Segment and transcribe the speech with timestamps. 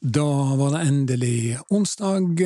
[0.00, 2.38] Da var det endelig onsdag.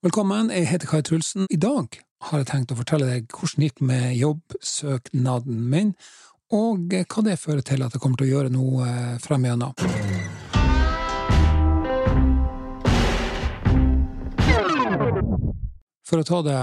[0.00, 1.44] Velkommen, jeg heter Kai Trulsen.
[1.52, 1.92] I dag
[2.24, 5.90] har jeg tenkt å fortelle deg hvordan det gikk med jobbsøknaden min,
[6.56, 8.88] og hva det fører til at jeg kommer til å gjøre noe
[9.20, 9.76] fremigjennom.
[16.08, 16.58] For å ta det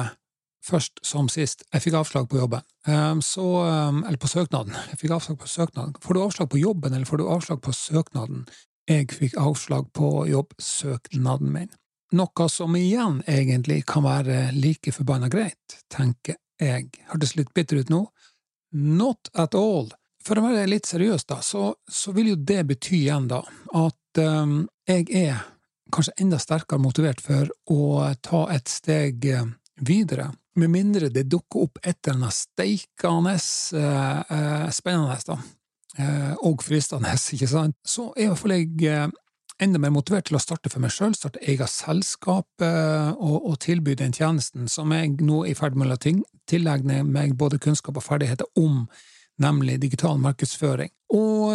[0.66, 2.66] først som sist, jeg fikk avslag på jobben.
[3.22, 4.74] Så, eller på søknaden.
[4.96, 5.94] Jeg fikk avslag på søknaden.
[6.02, 8.48] Får du avslag på jobben, eller får du avslag på søknaden?
[8.90, 11.72] Jeg fikk avslag på jobbsøknaden min.
[12.14, 16.92] Noe som igjen egentlig kan være like forbanna greit, tenker jeg.
[17.10, 18.04] Hørtes litt bitter ut nå?
[18.74, 19.90] Not at all.
[20.24, 23.42] For å være litt seriøs, da, så, så vil jo det bety igjen, da,
[23.76, 25.42] at um, jeg er
[25.94, 29.26] kanskje enda sterkere motivert for å ta et steg
[29.84, 30.30] videre.
[30.60, 35.40] Med mindre det dukker opp et eller annet steikende uh, uh, spennende, da,
[36.44, 39.12] og fristende, ikke sant, så er i hvert fall jeg
[39.62, 43.94] enda mer motivert til å starte for meg sjøl, starte eget selskap og, og, tilby
[44.00, 46.00] den tjenesten som jeg nå er i ferd med å
[46.50, 48.88] tilegne meg både kunnskap og ferdigheter om,
[49.38, 50.90] nemlig digital markedsføring.
[51.14, 51.54] Og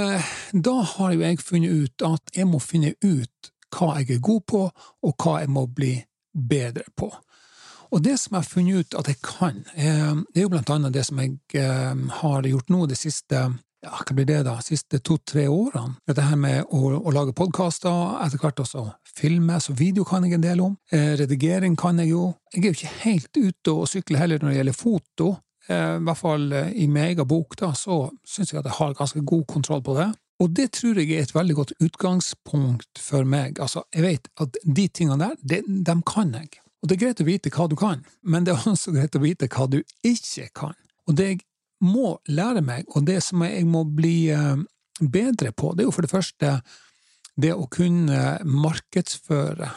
[0.54, 4.44] da har jo jeg funnet ut at jeg må finne ut hva jeg er god
[4.48, 4.60] på,
[5.04, 5.96] og hva jeg må bli
[6.32, 7.10] bedre på.
[7.88, 10.94] Og det som jeg har funnet ut at jeg kan, det er jo blant annet
[10.96, 11.38] det som jeg
[12.20, 13.46] har gjort nå det siste
[13.84, 15.96] ja, hva blir det da, siste to–tre årene.
[16.08, 20.38] Dette her med å, å lage podkaster, etter hvert også filme, så video kan jeg
[20.38, 20.76] en del om.
[20.94, 22.32] Eh, redigering kan jeg jo.
[22.54, 25.28] Jeg er jo ikke helt ute og sykler heller når det gjelder foto.
[25.68, 28.78] Eh, I hvert fall eh, i min egen bok, da, så syns jeg at jeg
[28.80, 30.08] har ganske god kontroll på det.
[30.38, 33.58] Og det tror jeg er et veldig godt utgangspunkt for meg.
[33.62, 36.60] Altså, jeg vet at de tingene der, det, dem kan jeg.
[36.78, 39.22] Og det er greit å vite hva du kan, men det er også greit å
[39.22, 40.76] vite hva du ikke kan.
[41.10, 41.40] Og det jeg
[41.84, 44.30] må lære meg, og det som jeg må bli
[44.98, 46.54] bedre på, det er jo for det første
[47.38, 49.68] det å kunne markedsføre,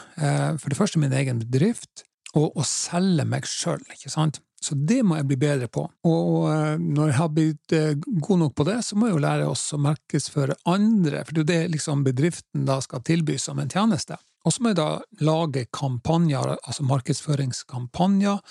[0.58, 2.02] for det første min egen bedrift,
[2.34, 4.40] og å selge meg sjøl, ikke sant?
[4.62, 5.84] Så det må jeg bli bedre på.
[6.06, 6.46] Og
[6.78, 7.74] når jeg har blitt
[8.22, 11.38] god nok på det, så må jeg jo lære oss å markedsføre andre, for det
[11.38, 14.18] er jo det liksom bedriften da skal tilby som en tjeneste.
[14.42, 14.88] Og så må jeg da
[15.22, 18.42] lage kampanjer, altså markedsføringskampanjer,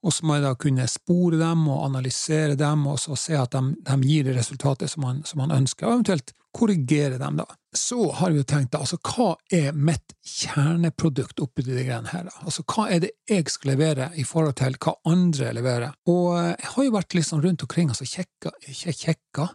[0.00, 3.52] og så må jeg da kunne spore dem og analysere dem, og så se at
[3.52, 7.46] de, de gir det resultatet som man, som man, ønsker, og eventuelt korrigere dem, da.
[7.76, 12.24] Så har vi jo tenkt, da, altså hva er mitt kjerneprodukt oppi de greiene her,
[12.30, 12.32] da?
[12.42, 15.92] Altså hva er det jeg skal levere i forhold til hva andre leverer?
[16.10, 19.50] Og jeg har jo vært litt sånn rundt omkring, altså kjekka, ikke kjekka,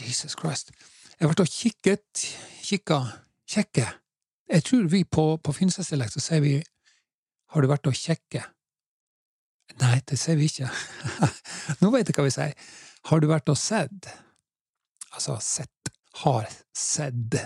[0.00, 0.72] Jesus Christ,
[1.20, 2.20] jeg har vært og kikket,
[2.64, 3.02] kikka,
[3.50, 3.84] kjekke.
[4.50, 6.54] Jeg tror vi på, på finnsdialekt så sier vi
[7.50, 8.40] har du vært og kjekke?
[9.80, 10.68] Nei, det sier vi ikke.
[11.80, 12.70] Nå vet jeg hva vi sier.
[13.08, 14.10] Har du vært og sett?
[15.14, 15.92] Altså sett.
[16.24, 17.36] Har sett.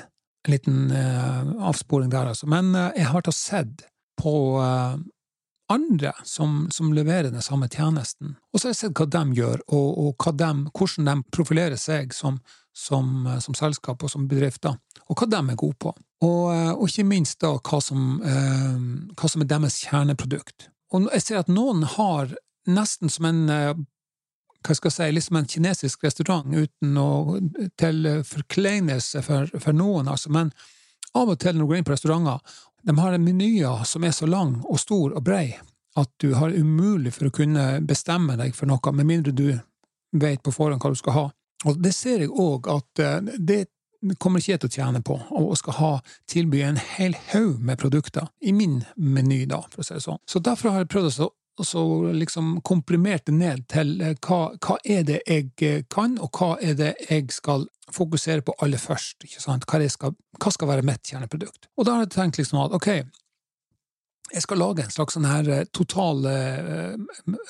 [0.45, 2.49] En liten uh, avsporing der, altså.
[2.51, 3.85] Men uh, jeg har vært og sett
[4.21, 4.97] på uh,
[5.73, 8.35] andre som, som, leverer den samme tjenesten.
[8.53, 12.13] Og så har jeg sett hva de gjør, og, og de, hvordan de profilerer seg
[12.17, 12.41] som,
[12.77, 14.77] som, som, selskap og som bedrifter,
[15.09, 15.95] og hva de er gode på.
[16.25, 20.69] Og, og ikke minst da hva som, hva som er deres kjerneprodukt.
[20.93, 22.35] Og jeg ser at noen har
[22.69, 23.43] nesten som en
[24.65, 27.09] hva skal jeg si, liksom en kinesisk restaurant, uten å
[27.81, 30.55] til forkleinelse for, for, noen, altså, men
[31.15, 34.29] av og til når du går inn på restauranter, de har menyer som er så
[34.29, 35.55] lang og stor og brei
[36.01, 39.47] at du har umulig for å kunne bestemme deg for noe, med mindre du
[40.13, 41.25] vet på forhånd hva du skal ha.
[41.69, 43.05] Og det ser jeg òg at
[43.39, 43.61] det
[44.19, 45.93] kommer ikke jeg til å tjene på, og skal ha,
[46.31, 50.21] tilby en hel haug med produkter i min meny, da, for å si det sånn.
[50.29, 51.31] Så derfor har jeg prøvd å
[51.63, 56.35] så liksom komprimert det ned til eh, hva, hva, er det jeg eh, kan, og
[56.35, 59.67] hva er det jeg skal fokusere på aller først, ikke sant?
[59.71, 61.69] Hva, skal, hva skal være mitt kjerneprodukt?
[61.79, 62.91] Og da har jeg tenkt liksom at ok,
[64.35, 66.27] jeg skal lage en slags sånn her eh, total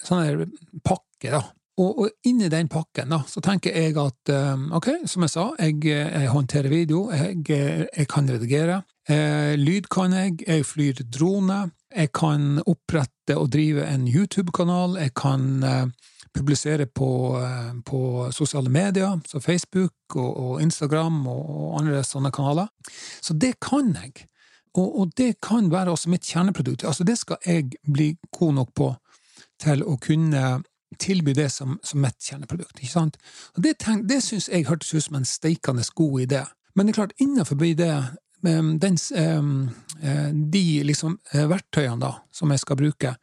[0.04, 0.44] sånn her
[0.84, 1.40] pakke, da,
[1.74, 5.46] og, og, inni den pakken da, så tenker jeg at um, ok, som jeg sa,
[5.58, 11.64] jeg, jeg håndterer video, jeg, jeg kan redigere, eh, lyd kan jeg, jeg flyr drone,
[11.94, 18.70] jeg kan opprette og drive en YouTube-kanal, jeg kan eh, publisere på, eh, på, sosiale
[18.70, 22.70] medier, så Facebook og, og Instagram og, og, andre sånne kanaler.
[23.22, 24.28] Så det kan jeg.
[24.74, 26.84] Og, og, det kan være også mitt kjerneprodukt.
[26.84, 28.94] Altså, det skal jeg bli god nok på
[29.62, 30.62] til å kunne
[30.98, 32.78] tilby det som, som mitt kjerneprodukt.
[32.78, 33.16] ikke sant?
[33.56, 36.44] Og Det, tenk, det syns jeg hørtes ut som en steikende god idé.
[36.74, 37.92] Men det er klart, innenfor det,
[38.42, 38.98] den,
[40.02, 43.14] eh, de liksom eh, verktøyene da, som jeg skal bruke,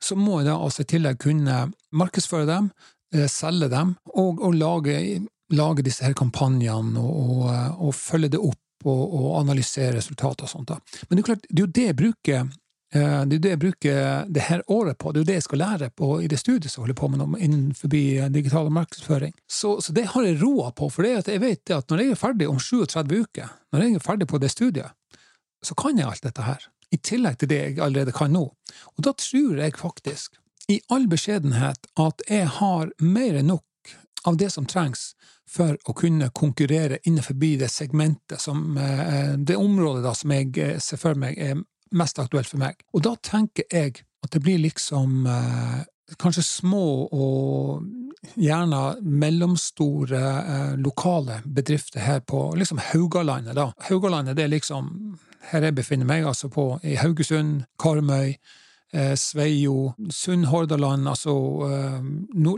[0.00, 1.58] så må jeg da altså i tillegg kunne
[1.92, 2.70] markedsføre dem,
[3.14, 5.20] eh, selge dem, og, og lage,
[5.50, 10.70] lage, disse her kampanjene og, og, og, følge det opp og, analysere resultater og sånt.
[10.70, 10.78] da.
[11.08, 12.50] Men det er klart, det er jo det jeg bruker
[12.90, 15.60] det er det jeg bruker det her året på, det er jo det jeg skal
[15.62, 17.92] lære på i det studiet som jeg holder på med innenfor
[18.34, 19.34] digital markedsføring.
[19.46, 22.48] Så, så, det har jeg roa på, for jeg vet at når jeg er ferdig
[22.50, 24.90] om 37 uker, når jeg er ferdig på det studiet,
[25.62, 26.66] så kan jeg alt dette her.
[26.90, 28.48] I tillegg til det jeg allerede kan nå.
[28.96, 30.40] Og da tror jeg faktisk,
[30.70, 33.94] i all beskjedenhet, at jeg har mer enn nok
[34.28, 35.12] av det som trengs
[35.50, 40.78] for å kunne konkurrere innenfor det segmentet, som, eh, det området da, som jeg eh,
[40.78, 41.56] ser for meg er
[41.96, 42.82] mest aktuelt for meg.
[42.94, 45.80] Og da tenker jeg at det blir liksom eh,
[46.20, 47.82] kanskje små og
[48.36, 53.70] gjerne mellomstore eh, lokale bedrifter her på liksom Haugalandet, da.
[53.88, 54.90] Haugalandet det er liksom
[55.50, 58.34] her jeg befinner meg, altså på, i Haugesund, Karmøy,
[58.92, 61.34] eh, Sveio, Sund-Hordaland, altså
[61.66, 62.10] eh,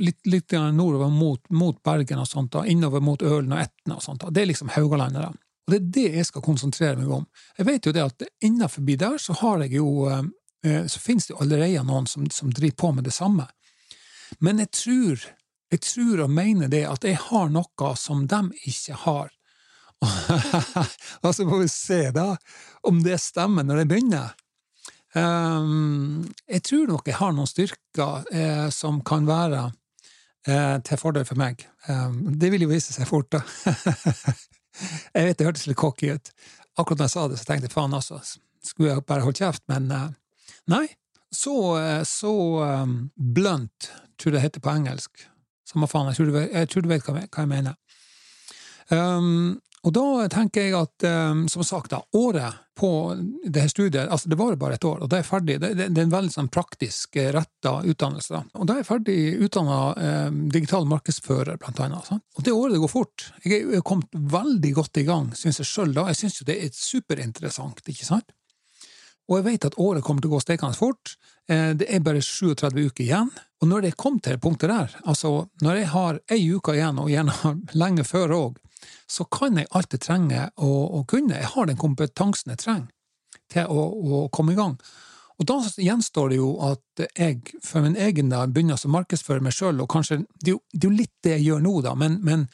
[0.02, 4.04] litt, litt nordover mot, mot, Bergen og sånt, da, innover mot Ølen og Etne og
[4.04, 4.24] sånt.
[4.24, 4.34] Da.
[4.34, 5.41] Det er liksom Haugalandet, da.
[5.66, 7.26] Og det er det jeg skal konsentrere meg om.
[7.58, 10.24] Jeg vet jo det at innenfor der så har jeg jo eh,
[10.66, 13.46] eh, Så finnes det jo allerede noen som, som, driver på med det samme.
[14.40, 15.24] Men jeg tror,
[15.70, 19.30] jeg tror og mener det at jeg har noe som de ikke har.
[21.22, 22.36] og så får vi se, da,
[22.82, 24.32] om det stemmer når jeg begynner.
[25.14, 29.66] Um, jeg tror nok jeg har noen styrker eh, som kan være
[30.48, 31.66] eh, til fordel for meg.
[31.86, 33.42] Um, det vil jo vise seg fort, da.
[35.16, 36.32] jeg vet det hørtes litt cocky ut.
[36.80, 38.20] Akkurat da jeg sa det, så tenkte jeg faen, altså,
[38.64, 39.64] skulle jeg bare holdt kjeft?
[39.72, 40.08] Men uh,
[40.72, 40.86] nei.
[41.32, 42.32] Så, uh, så
[42.82, 43.90] um, blunt,
[44.20, 45.26] tror jeg det heter på engelsk.
[45.68, 46.18] Samme faen, jeg
[46.68, 47.76] tror du, vet hva jeg mener.
[48.92, 52.88] Um, og da tenker jeg at, um, som sagt, da, året på
[53.44, 55.56] det her studiet altså Det varer bare et år, og da er jeg ferdig.
[55.60, 58.32] Det, det, det er en veldig sånn praktisk eh, retta utdannelse.
[58.32, 58.60] Da.
[58.62, 62.08] Og da er jeg ferdig utdanna eh, digital markedsfører, blant annet.
[62.08, 62.24] Sant?
[62.38, 63.26] Og det året det går fort.
[63.44, 66.06] Jeg er kommet veldig godt i gang, syns jeg sjøl da.
[66.12, 68.32] Jeg syns jo det er superinteressant, ikke sant?
[69.28, 71.16] Og jeg vet at året kommer til å gå stekende fort.
[71.50, 73.30] Eh, det er bare 37 uker igjen.
[73.62, 77.02] Og når det kom til det punktet der, altså når jeg har ei uke igjen,
[77.02, 78.60] og gjerne lenge før òg,
[79.06, 81.38] så kan jeg alt jeg trenger å, å, kunne.
[81.38, 82.90] Jeg har den kompetansen jeg trenger
[83.52, 84.76] til å, å, komme i gang.
[85.40, 89.56] Og da gjenstår det jo at jeg for min egen del begynner å markedsføre meg
[89.56, 92.46] sjøl, og kanskje det er, jo, litt det jeg gjør nå, da, men, men,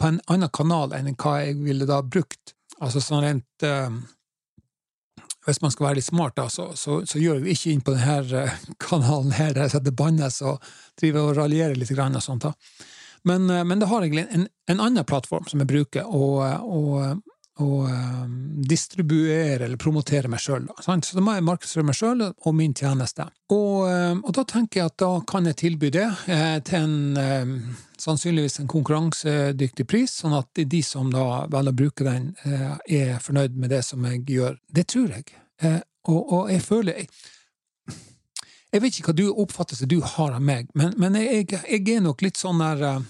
[0.00, 2.54] på en annen kanal enn hva jeg ville da brukt.
[2.82, 3.92] Altså sånn rent uh,
[5.46, 7.94] Hvis man skal være litt smart, da, så, så, så gjør vi ikke inn på
[7.94, 10.64] denne uh, kanalen her der jeg setter bannes og
[11.00, 12.48] driver og raljerer litt grann og sånt.
[12.48, 12.54] da.
[13.24, 16.24] Men, eh, men da har jeg en, en, annen plattform som jeg bruker å,
[17.60, 18.34] um,
[18.68, 20.66] distribuere eller promotere meg sjøl.
[20.82, 23.28] Så da må jeg markedsføre meg sjøl og min tjeneste.
[23.54, 27.54] Og, og, da tenker jeg at da kan jeg tilby det eh, til en eh,
[28.00, 33.22] sannsynligvis en konkurransedyktig pris, sånn at de som da velger å bruke den, eh, er
[33.22, 34.58] fornøyd med det som jeg gjør.
[34.68, 35.30] Det tror jeg.
[35.62, 35.80] Eh,
[36.10, 37.08] og, og, jeg føler jeg,
[38.74, 41.82] jeg vet ikke hva du oppfatter som du har av meg, men, men jeg, jeg,
[41.94, 43.04] er nok litt sånn der uh,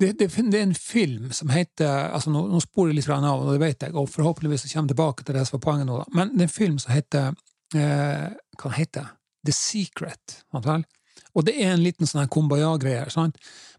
[0.00, 3.28] det, det, det, er en film som heter altså Nå, nå sporer jeg litt av,
[3.28, 5.98] og det vet jeg, og forhåpentligvis kommer jeg tilbake til det som var poenget nå,
[6.00, 6.06] da.
[6.16, 7.34] men det er en film som heter
[7.76, 8.28] uh,
[8.58, 9.16] Hva heter det?
[9.46, 10.40] The Secret.
[10.52, 13.08] Og det er en liten sånn kumbaya-greier.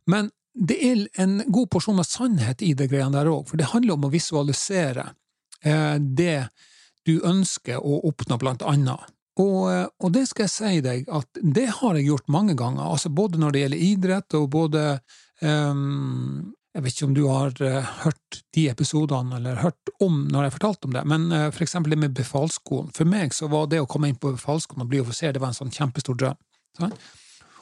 [0.10, 3.70] Men det er en god porsjon av sannhet i det greiene der òg, for det
[3.70, 6.48] handler om å visualisere uh, det
[7.06, 9.06] du ønsker å oppnå, blant annet.
[9.40, 12.84] Og, eh, og, det skal jeg si deg, at det har jeg gjort mange ganger,
[12.84, 14.82] altså både når det gjelder idrett, og både
[15.42, 20.46] um, Jeg vet ikke om du har uh, hørt de episodene, eller hørt om når
[20.46, 22.92] jeg fortalte om det, men uh, for eksempel det med befalsskolen.
[22.96, 25.52] For meg så var det å komme inn på befalsskolen og bli offiser, det var
[25.52, 26.40] en sånn kjempestor drøm.
[26.80, 26.96] Sånn?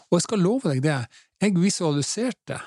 [0.09, 0.99] Og jeg skal love deg det,
[1.41, 2.59] jeg visualiserte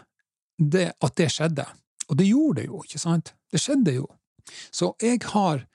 [0.59, 1.67] det, at det skjedde.
[2.09, 3.35] Og det gjorde det jo, ikke sant?
[3.51, 4.09] Det skjedde jo.
[4.75, 5.67] Så jeg har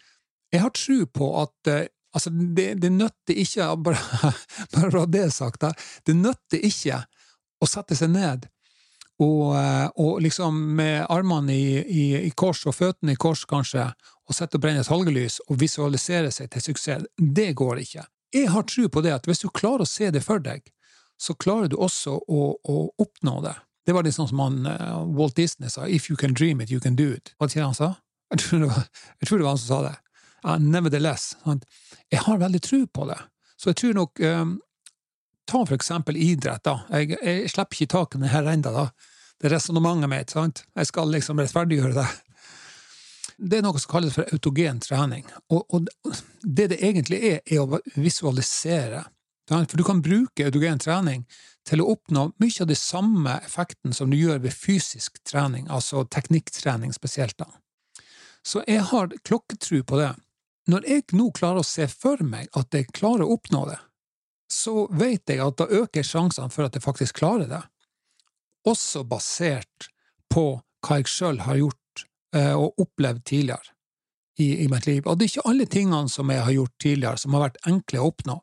[0.54, 1.72] jeg har tro på at
[2.16, 4.32] Altså, det, det nytter ikke, bare,
[4.76, 5.74] bare det sagt, da,
[6.08, 7.02] det nytter ikke
[7.62, 8.48] å sette seg ned
[9.24, 13.88] og, eh, og liksom med armene i, i, i, kors og føttene i kors, kanskje,
[14.28, 17.08] og sette og brenne et halgelys og visualisere seg til suksess.
[17.18, 18.06] Det går ikke.
[18.36, 20.68] Jeg har tro på det at hvis du klarer å se det for deg,
[21.18, 23.56] så klarer du også å, å oppnå det.
[23.88, 26.70] Det var litt sånn som han, uh, Walt Disney sa, If you can dream it,
[26.70, 27.32] you can do it.
[27.40, 27.96] Hva sier han sa?
[28.36, 28.84] Jeg tror var,
[29.16, 29.96] jeg tror det var han som sa det.
[30.44, 31.36] Nevertheless.
[31.44, 31.66] Sant?
[32.12, 33.18] Jeg har veldig tro på det.
[33.58, 34.58] Så jeg tror nok um,
[35.48, 36.82] Ta for eksempel idrett, da.
[36.92, 38.90] Jeg, jeg slipper ikke taket i her ennå.
[39.40, 40.66] Det er resonnementet mitt, sant.
[40.76, 42.08] Jeg skal liksom rettferdiggjøre det.
[43.38, 45.24] Det er noe som kalles for autogen trening.
[45.54, 45.88] Og, og
[46.42, 49.06] det det egentlig er, er å visualisere.
[49.48, 51.24] For du kan bruke autogen trening
[51.68, 56.04] til å oppnå mye av de samme effekten som du gjør ved fysisk trening, altså
[56.12, 57.38] teknikktrening spesielt.
[57.40, 57.48] da.
[58.44, 60.12] Så jeg har klokketru på det.
[60.68, 63.80] Når jeg nå klarer å se for meg at jeg klarer å oppnå det,
[64.52, 67.64] så vet jeg at da øker sjansene for at jeg faktisk klarer det.
[68.68, 69.90] Også basert
[70.32, 72.04] på hva jeg sjøl har gjort
[72.36, 73.74] eh, og opplevd tidligere
[74.38, 75.08] i, i, mitt liv.
[75.08, 78.02] Og det er ikke alle tingene som jeg har gjort tidligere, som har vært enkle
[78.02, 78.38] å oppnå.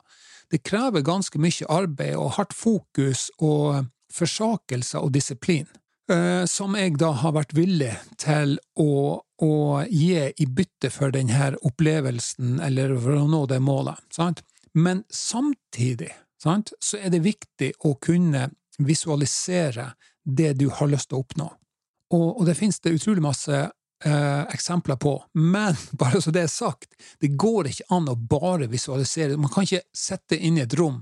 [0.51, 5.69] Det krever ganske mye arbeid og hardt fokus og forsakelser og disiplin.
[6.11, 11.53] Eh, som jeg da har vært villig til å, å gi i bytte for denne
[11.67, 13.99] opplevelsen, eller for å nå det målet.
[14.13, 14.43] Sant?
[14.75, 16.11] Men samtidig
[16.41, 21.49] sant, så er det viktig å kunne visualisere det du har lyst til å oppnå.
[22.15, 26.51] Og, og det finnes det utrolig masse eh, eksempler på, men bare så det er
[26.51, 29.39] sagt, det går ikke an å bare visualisere.
[29.39, 31.01] Man kan ikke sitte inne i et rom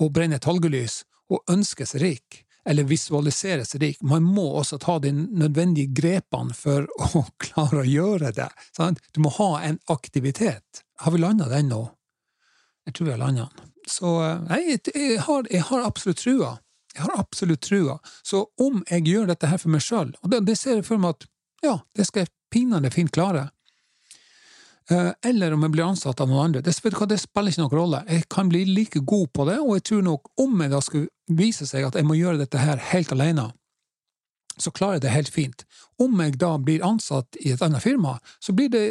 [0.00, 1.02] og brenne talgelys
[1.32, 4.02] og ønske seg rik eller visualisere seg rik.
[4.02, 8.50] Man må også ta de nødvendige grepene for å klare å gjøre det.
[8.76, 9.02] Sant?
[9.12, 10.84] Du må ha en aktivitet.
[11.04, 11.82] Har vi landa den nå?
[12.84, 13.72] Jeg tror vi har landa den.
[13.88, 14.10] Så
[14.48, 16.54] nei, jeg, har, jeg har absolutt trua.
[16.94, 17.98] Jeg har absolutt trua.
[18.24, 21.02] Så om jeg gjør dette her for meg sjøl, og det, det, ser jeg for
[21.02, 21.28] meg at
[21.64, 23.63] ja, det skal jeg pinadø fint klare, Eh,
[24.90, 26.60] eller om jeg blir ansatt av noen andre.
[26.60, 28.00] Det, det, spiller ikke noen rolle.
[28.10, 31.08] Jeg kan bli like god på det, og jeg tror nok om jeg da skulle
[31.32, 33.48] vise seg at jeg må gjøre dette her helt alene,
[34.60, 35.64] så klarer jeg det helt fint.
[36.02, 38.84] Om jeg da blir ansatt i et annet firma, så blir det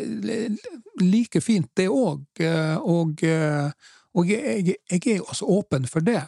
[1.01, 3.69] like fint, det òg, eh, og, eh,
[4.13, 6.23] og jeg, jeg, er også åpen for det.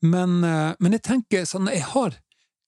[0.00, 0.38] Men,
[0.78, 2.14] men jeg tenker sånn, jeg har,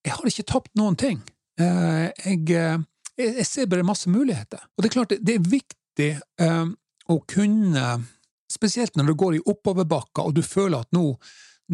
[0.02, 1.21] jeg har ikke tapt noen ting.
[1.61, 4.59] Jeg, jeg, ser bare masse muligheter.
[4.75, 6.66] Og det er klart, det er viktig viktig eh,
[7.11, 7.87] å kunne,
[8.50, 11.16] spesielt når du går i oppoverbakker og du føler at nå,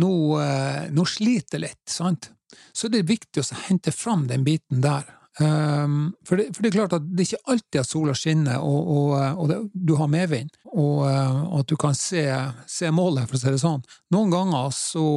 [0.00, 2.32] nå, eh, nå sliter litt, sant?
[2.72, 5.04] så er det viktig å hente fram den biten der.
[5.36, 8.86] Um, for, det, for, det, er klart at det ikke alltid at sola skinner og,
[8.88, 9.10] og,
[9.42, 12.22] og det, du har medvind, og, og, at du kan se,
[12.70, 13.84] se, målet, for å si det sånn.
[14.16, 15.08] Noen ganger så,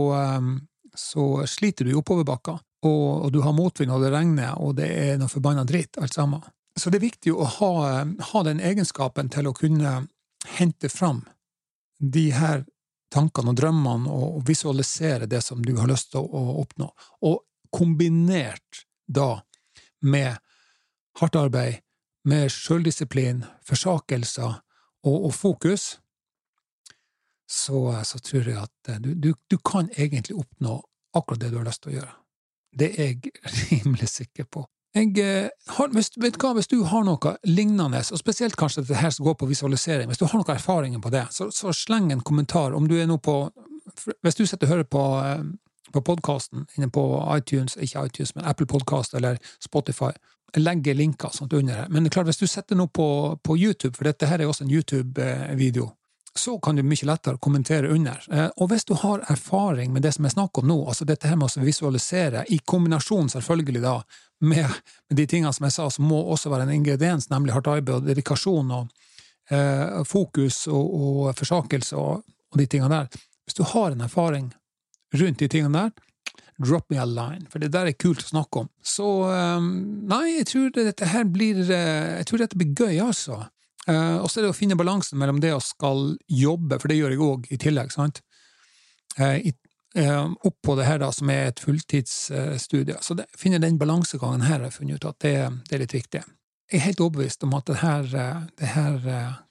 [0.98, 4.90] så sliter du i oppoverbakker, og, og, du har motvind, og det regner, og det
[4.90, 6.44] er noe forbanna dritt, alt sammen.
[6.80, 7.72] Så det er viktig å ha,
[8.32, 10.08] ha, den egenskapen til å kunne
[10.56, 11.26] hente fram
[12.00, 12.64] de her
[13.12, 16.88] tankene og drømmene og visualisere det som du har lyst til å, oppnå.
[17.28, 17.42] Og
[17.76, 19.42] kombinert da
[20.00, 20.38] med
[21.20, 21.82] hardt arbeid,
[22.24, 24.54] med sjøldisiplin, forsakelser
[25.04, 25.98] og, og fokus,
[27.50, 30.80] så, så, tror jeg at du, du, du kan egentlig oppnå
[31.18, 32.18] akkurat det du har lyst til å gjøre.
[32.80, 33.32] Det er jeg
[33.64, 34.68] rimelig sikker på.
[34.96, 38.98] Jeg eh, har, hvis, vet hva, hvis du har noe lignende, og spesielt kanskje dette
[38.98, 42.10] her som går på visualisering, hvis du har noen erfaringer på det, så, så sleng
[42.12, 42.74] en kommentar.
[42.74, 43.42] Om du er nå på
[44.22, 45.46] Hvis du sitter og hører på, eh,
[45.94, 47.04] på podkasten inne på
[47.38, 50.12] iTunes, ikke iTunes, men Apple Podcast eller Spotify,
[50.56, 51.88] jeg legger linker sånt under her.
[51.90, 54.72] Men klart, hvis du sitter nå på, på YouTube, for dette her er også en
[54.72, 55.90] YouTube-video,
[56.36, 58.24] så kan du mye lettere kommentere under.
[58.32, 61.28] Eh, og hvis du har erfaring med det som jeg snakker om nå, altså dette
[61.28, 63.96] her med å visualisere, i kombinasjon selvfølgelig da
[64.40, 64.68] med,
[65.10, 68.08] de tingene som jeg sa, som må også være en ingrediens, nemlig hardt arbeid og
[68.08, 68.94] dedikasjon og
[69.52, 73.26] eh, fokus og, og forsakelse og, og, de tingene der.
[73.46, 74.52] Hvis du har en erfaring
[75.20, 76.06] rundt de tingene der,
[76.60, 78.72] drop me a line, for det der er kult å snakke om.
[78.84, 79.70] Så eh,
[80.14, 83.46] nei, jeg tror dette her blir eh, Jeg tror dette blir gøy, altså.
[83.90, 87.00] Uh, og så er det å finne balansen mellom det å skal jobbe, for det
[87.00, 88.22] gjør jeg òg i tillegg, sant.
[89.18, 89.54] Uh, i,
[89.98, 93.00] uh, oppå det her da, som er et fulltidsstudie.
[93.02, 95.34] Så det, finne den balansegangen her har jeg funnet ut at det,
[95.66, 96.22] det, er litt viktig.
[96.70, 98.10] Jeg er helt overbevist om at det her,
[98.62, 98.98] det her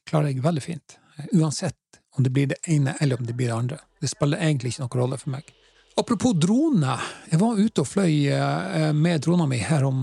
[0.06, 0.94] klarer jeg veldig fint.
[1.34, 3.78] Uansett om det blir det ene eller om det blir det andre.
[3.98, 5.50] Det spiller egentlig ikke noen rolle for meg.
[5.98, 6.94] Apropos drone.
[7.26, 9.98] Jeg var ute og fløy med drona mi her om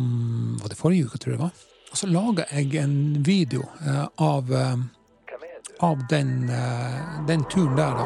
[0.59, 1.63] var det forrige uke, tror jeg det var.
[1.91, 4.77] Og så laga jeg en video eh, av, eh,
[5.79, 8.05] av den, eh, den, turen der, da.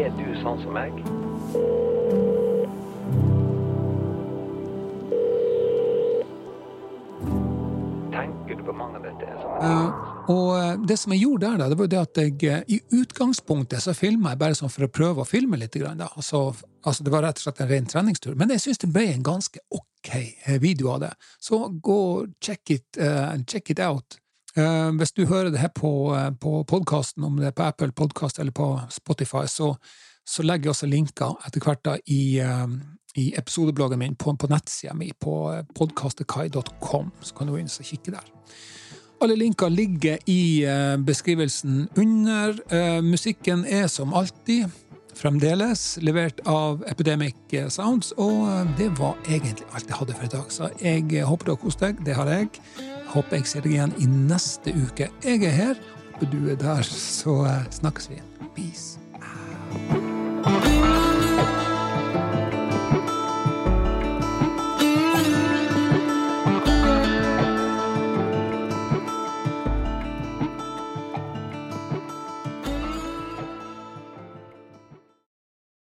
[0.00, 2.29] Er du sånn som meg?
[10.30, 12.62] Og eh, det som jeg gjorde der, da, det var jo det at jeg eh,
[12.76, 15.78] i utgangspunktet så filma jeg bare sånn for å prøve å filme litt.
[15.80, 16.08] Da.
[16.14, 16.42] Altså,
[16.86, 18.36] altså det var rett og slett en ren treningstur.
[18.38, 21.12] Men jeg syns det ble en ganske ok eh, video av det.
[21.42, 22.00] Så gå
[22.42, 24.18] check it, uh, check it out.
[24.58, 27.92] Uh, hvis du hører det her på, uh, på podkasten, om det er på Apple
[27.96, 29.72] Podkast eller på Spotify, så,
[30.26, 32.22] så, legger jeg også linker etter hvert da i,
[33.18, 37.10] i episodebloggen min på, på nettsida mi, på podkastekai.com.
[37.20, 38.28] Så kan du inn og kikke der.
[39.20, 42.56] Alle linker ligger i eh, beskrivelsen under.
[42.72, 44.70] Eh, musikken er som alltid
[45.20, 47.36] fremdeles, levert av Epidemic
[47.68, 48.14] Sounds.
[48.16, 50.52] Og eh, det var egentlig alt jeg hadde for i dag.
[50.54, 52.00] Så jeg eh, håper du har kost deg.
[52.06, 52.48] Det har jeg.
[53.12, 55.10] Håper jeg ser deg igjen i neste uke.
[55.26, 55.86] Jeg er her.
[56.14, 56.82] Håper du er der.
[56.88, 58.22] Så eh, snakkes vi.
[58.56, 58.96] Peace.